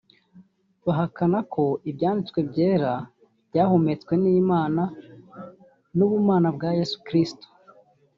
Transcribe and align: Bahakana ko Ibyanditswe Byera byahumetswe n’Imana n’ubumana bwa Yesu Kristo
Bahakana 0.85 1.37
ko 1.53 1.63
Ibyanditswe 1.89 2.39
Byera 2.49 2.93
byahumetswe 3.49 4.13
n’Imana 4.23 4.83
n’ubumana 5.97 6.47
bwa 6.55 6.69
Yesu 6.79 6.97
Kristo 7.07 7.45